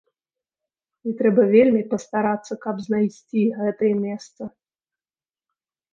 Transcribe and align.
І 1.09 1.13
трэба 1.19 1.43
вельмі 1.55 1.83
пастарацца, 1.93 2.53
каб 2.65 2.75
знайсці 2.89 3.41
гэтае 3.61 3.93
месца. 4.05 4.43